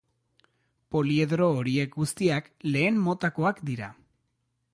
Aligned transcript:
Poliedro 0.95 1.49
horiek 1.57 1.93
guztiak 1.99 2.49
lehen 2.73 2.99
motakoak 3.11 3.63
dira. 3.73 3.93